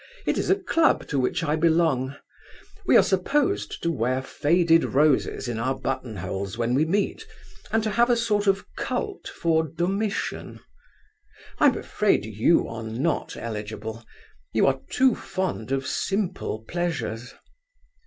[0.25, 2.15] It is a club to which I belong.
[2.87, 7.27] We are supposed to wear faded roses in our button holes when we meet,
[7.71, 10.59] and to have a sort of cult for Domitian.
[11.59, 14.03] I am afraid you are not eligible.
[14.53, 17.35] You are too fond of simple pleasures.